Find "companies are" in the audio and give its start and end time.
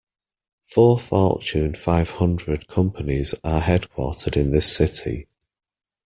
2.67-3.61